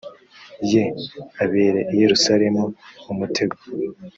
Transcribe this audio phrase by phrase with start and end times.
[0.71, 0.83] ye
[1.43, 2.63] abere i yerusalemu
[3.11, 3.57] umutego